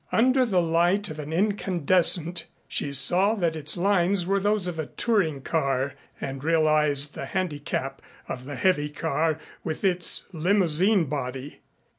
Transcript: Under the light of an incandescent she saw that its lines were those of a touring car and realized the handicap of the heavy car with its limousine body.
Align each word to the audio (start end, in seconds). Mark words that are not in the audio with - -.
Under 0.11 0.47
the 0.47 0.63
light 0.63 1.11
of 1.11 1.19
an 1.19 1.31
incandescent 1.31 2.47
she 2.67 2.91
saw 2.91 3.35
that 3.35 3.55
its 3.55 3.77
lines 3.77 4.25
were 4.25 4.39
those 4.39 4.65
of 4.65 4.79
a 4.79 4.87
touring 4.87 5.41
car 5.43 5.93
and 6.19 6.43
realized 6.43 7.13
the 7.13 7.27
handicap 7.27 8.01
of 8.27 8.45
the 8.45 8.55
heavy 8.55 8.89
car 8.89 9.37
with 9.63 9.83
its 9.83 10.25
limousine 10.33 11.05
body. 11.05 11.59